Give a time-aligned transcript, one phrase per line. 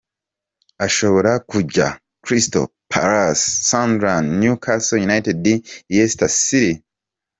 [0.85, 1.87] Ashobora kuja:
[2.25, 5.37] Crystal Palace, Sunderland, Newcastle United,
[5.91, 6.73] Leicester City.